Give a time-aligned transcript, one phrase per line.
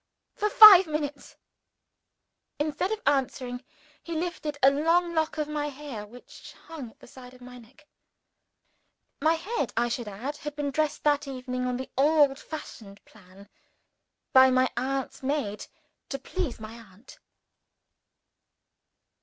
[0.33, 1.35] "For five minutes!"
[2.57, 3.59] Instead of answering,
[4.01, 7.41] he gently lifted a long lock of my hair, which hung at the side of
[7.41, 7.85] my neck.
[9.21, 13.47] (My head, I should add, had been dressed that evening on the old fashioned plan,
[14.33, 15.67] by my aunt's maid
[16.09, 17.19] to please my aunt.)